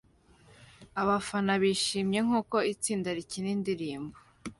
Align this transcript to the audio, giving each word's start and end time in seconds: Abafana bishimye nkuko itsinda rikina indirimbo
Abafana 1.01 1.51
bishimye 1.61 2.19
nkuko 2.25 2.57
itsinda 2.73 3.09
rikina 3.17 3.49
indirimbo 3.55 4.15